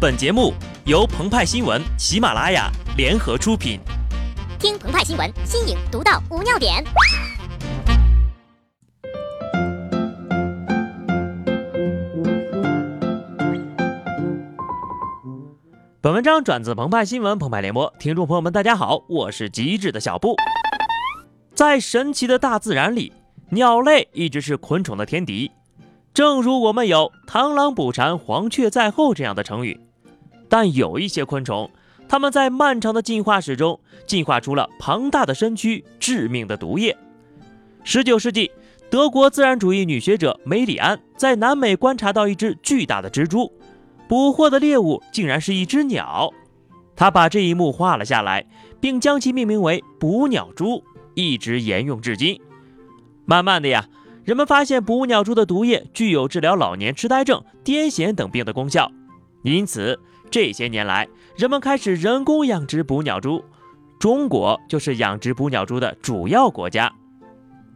[0.00, 0.54] 本节目
[0.86, 3.78] 由澎湃新闻、喜马拉雅联合出品。
[4.58, 6.82] 听澎湃新闻，新颖独到，无尿点。
[16.00, 20.34] 本文章转自澎湃新闻、澎湃联播，听众朋友们，大家好，我是机智的小布。
[21.54, 23.12] 在神奇的大自然里，
[23.50, 25.50] 鸟类一直是昆虫的天敌。
[26.14, 29.78] 正如我们有“螳螂捕蝉，黄雀在后”这样的成语。
[30.50, 31.70] 但有一些昆虫，
[32.08, 36.94] 它们在漫长的进化史中进化出了庞大的身躯、致命的毒液。
[37.84, 38.50] 十九世纪，
[38.90, 43.50] 德国自然主义女学者梅里安在南美观察到一只巨大的蜘蛛，
[44.08, 46.30] 捕获的猎物竟然是一只鸟。
[46.96, 48.44] 她把这一幕画了下来，
[48.80, 50.82] 并将其命名为“捕鸟蛛”，
[51.14, 52.38] 一直沿用至今。
[53.24, 53.86] 慢慢的呀，
[54.24, 58.90] 人们发现捕鸟蛛的毒液具有治疗老年痴呆症、癫痫等病的功效，
[59.42, 59.98] 因此。
[60.30, 63.44] 这些年来，人们开始人工养殖捕鸟蛛，
[63.98, 66.92] 中国就是养殖捕鸟蛛的主要国家。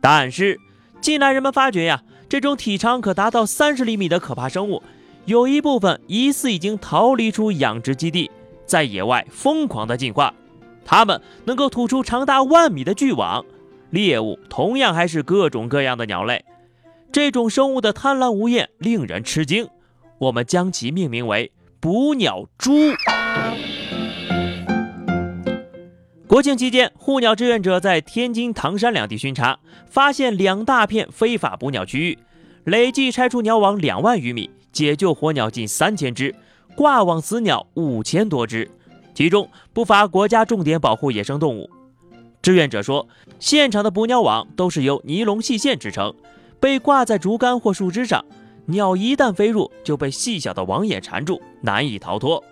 [0.00, 0.58] 但是，
[0.98, 4.82] 近来人们发觉呀，这种体长可达到三十厘米的可怕生物，
[5.26, 8.30] 有一部分疑似已经逃离出养殖基地，
[8.64, 10.32] 在野外疯狂的进化。
[10.86, 13.44] 它们能够吐出长达万米的巨网，
[13.90, 16.42] 猎物同样还是各种各样的鸟类。
[17.12, 19.68] 这种生物的贪婪无厌令人吃惊，
[20.18, 21.52] 我们将其命名为。
[21.80, 22.72] 捕鸟蛛。
[26.26, 32.18] 国庆期间，护鸟志愿者在天津、唐山两地巡查，发现两大片非法捕鸟区域，
[32.64, 36.34] 累计拆除鸟网两万余米，解救活鸟近三千只，
[36.74, 38.68] 挂网死鸟五千多只，
[39.14, 41.70] 其中不乏国家重点保护野生动物。
[42.42, 43.06] 志愿者说，
[43.38, 46.12] 现场的捕鸟网都是由尼龙细线制成，
[46.58, 48.24] 被挂在竹竿或树枝上。
[48.70, 52.44] 鸟一旦飞入，就被细小的网眼缠住，难以逃脱。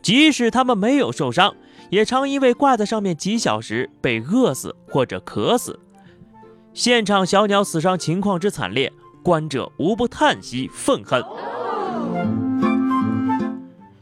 [0.00, 1.52] 即使它们没有受伤，
[1.90, 5.80] 也常因为挂在上面几小时被饿死或者渴死。
[6.72, 11.20] 现场小鸟死伤情况之惨烈，观者无不叹息愤恨。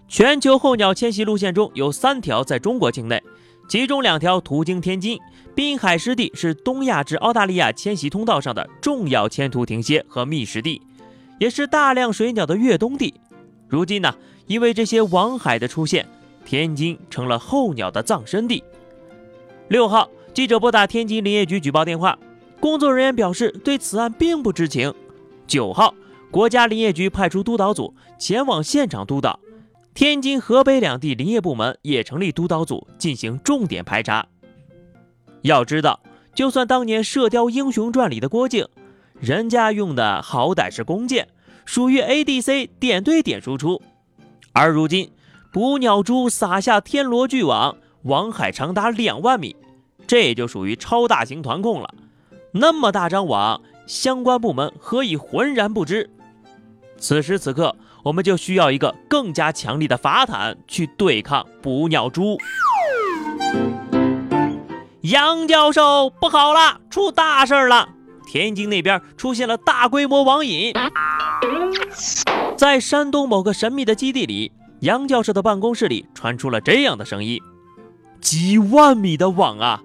[0.06, 3.22] 全球候鸟迁徙路线中有三条在中国境内，
[3.66, 5.18] 其中两条途经天津
[5.54, 10.82] 滨海湿地，是东亚至澳大利亚迁徙通道上的重要迁徒停歇和觅食地。
[11.38, 13.14] 也是大量水鸟的越冬地。
[13.68, 14.14] 如今呢，
[14.46, 16.06] 因为这些王海的出现，
[16.44, 18.62] 天津成了候鸟的葬身地。
[19.68, 22.18] 六号，记者拨打天津林业局举报电话，
[22.60, 24.94] 工作人员表示对此案并不知情。
[25.46, 25.94] 九号，
[26.30, 29.40] 国家林业局派出督导组前往现场督导，
[29.94, 34.26] 天津、河北两地林业部门也成立督导组进行重点排查。
[35.42, 36.00] 要知道，
[36.34, 38.66] 就算当年《射雕英雄传》里的郭靖。
[39.20, 41.28] 人家用的好歹是弓箭，
[41.64, 43.80] 属于 ADC 点对点输出，
[44.52, 45.10] 而如今
[45.52, 49.56] 捕鸟蛛撒下天罗巨网，网海长达两万米，
[50.06, 51.94] 这就属于超大型团控了。
[52.52, 56.10] 那么大张网，相关部门何以浑然不知？
[56.98, 62.38] 此时此刻，我们就需要一个更加强力的法坦去对抗捕鸟蛛。
[65.00, 67.88] 杨教授，不好了，出大事了！
[68.26, 70.74] 天津那边出现了大规模网瘾，
[72.56, 77.40] 在山东某个神秘的基地里，杨教授的办公室里传出了这样的声音：
[78.20, 79.82] 几万米的网啊，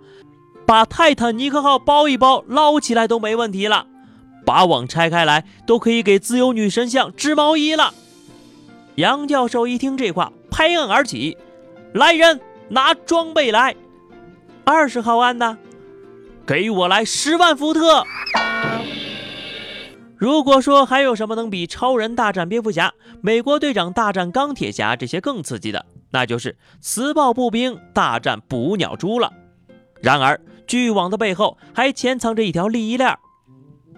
[0.66, 3.86] 把泰坦尼克号包一包捞起来都没问题了，
[4.46, 7.94] 把网拆开来都可以给自由女神像织毛衣了。
[8.96, 11.38] 杨教授一听这话，拍案而起
[11.94, 13.76] ：“来人，拿装备来！
[14.66, 15.58] 二十号案呢？”
[16.52, 18.04] 给我来十万伏特！
[20.18, 29.32] 如果说还有什么能比超人大战蝙蝠侠、美国队长大战钢铁侠这些更刺激的，那就是磁暴步兵大战捕鸟蛛了。
[30.02, 33.18] 然而，巨网的背后还潜藏着一条利益链。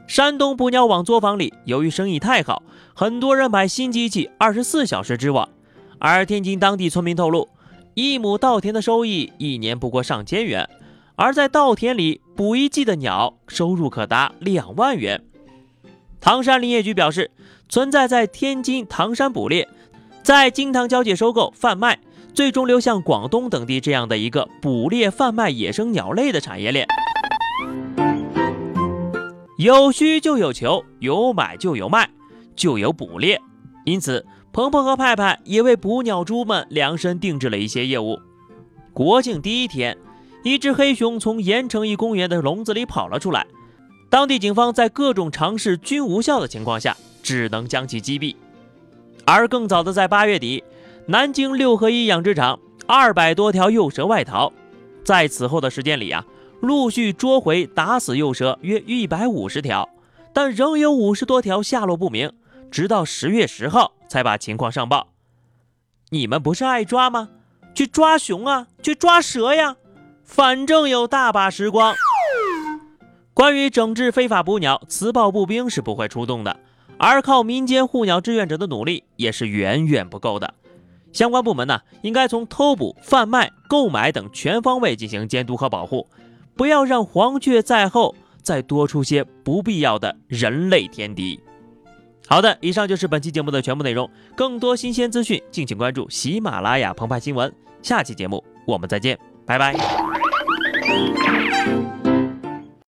[0.05, 2.61] 山东捕鸟网作坊里，由于生意太好，
[2.93, 5.49] 很多人买新机器，二十四小时织网。
[5.97, 7.49] 而天津当地村民透露，
[7.95, 10.69] 一亩稻田的收益一年不过上千元。
[11.15, 15.23] 而在稻田里捕一季的鸟，收入可达两万元。
[16.19, 17.29] 唐山林业局表示，
[17.69, 19.69] 存在在天津、唐山捕猎，
[20.23, 21.99] 在京唐交界收购、贩卖，
[22.33, 26.87] 最终流向广东等地这样的一个捕猎、贩卖野生鸟类的产业链。
[29.59, 32.09] 有需就有求，有买就有卖，
[32.55, 33.39] 就有捕猎。
[33.85, 38.19] 因此，鹏鹏和派派也为捕鸟蛛们量身定制了一些业务。
[38.93, 39.95] 国庆第一天。
[40.43, 43.47] 一只黑熊从盐城一公园的笼子里跑了出来，
[44.09, 48.35] 当地警方在各种尝试均无效的情况下，只能将其击毙。
[49.25, 50.61] 而更早的在八月底，
[51.05, 54.51] 南京六合一养殖场二百多条幼蛇外逃，
[55.05, 56.25] 在此后的时间里啊，
[56.59, 59.87] 陆续捉回打死幼蛇约一百五十条，
[60.33, 62.29] 但仍有五十多条下落不明，
[62.69, 65.07] 直到十月十号才把情况上报。
[66.09, 67.29] 你们不是爱抓吗？
[67.73, 69.77] 去抓熊啊，去抓蛇呀，
[70.23, 71.93] 反正有大把时光。
[73.33, 76.59] 关于整治非法捕鸟，磁暴步兵是不会出动的，
[76.97, 80.53] 而靠民间护鸟志愿者的努力也是远远不够的。
[81.11, 86.07] 相关部门呢，应该从偷捕、贩卖、购买等全方位进行监督和保护，
[86.55, 91.39] 不要让黄雀在后再多出些不必要的人类天敌。
[92.27, 94.09] 好的，以上就是本期节目的全部内容。
[94.35, 97.53] 更多新鲜资讯，敬请关注喜马拉雅澎湃新闻。
[97.81, 100.02] 下期节目我们再见，拜拜。
[100.85, 101.92] Thank you.